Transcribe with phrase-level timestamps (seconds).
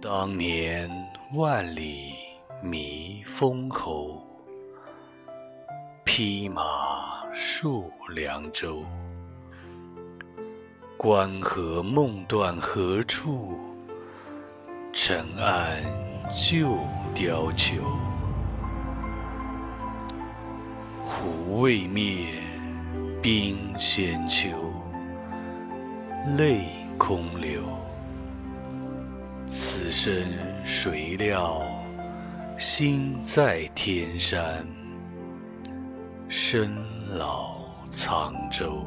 [0.00, 0.88] 当年
[1.34, 2.14] 万里
[2.62, 4.24] 觅封侯，
[6.04, 6.62] 披马
[7.34, 7.82] 戍
[8.14, 8.84] 梁州。
[10.96, 13.58] 关河梦断何处？
[14.92, 15.82] 尘埃
[16.30, 16.78] 旧
[17.12, 17.82] 貂裘。
[21.04, 22.28] 虎未灭，
[23.20, 24.48] 兵先秋。
[26.36, 27.62] 泪空流。
[30.00, 30.28] 身
[30.64, 31.60] 谁料，
[32.56, 34.64] 心在天山，
[36.28, 36.72] 身
[37.18, 37.58] 老
[37.90, 38.80] 沧州。